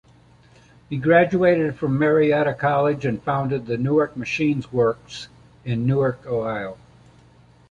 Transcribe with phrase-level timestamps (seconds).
[0.89, 5.27] He graduated from Marietta College, and founded the Newark Machine Works
[5.63, 6.79] in Newark, Ohio.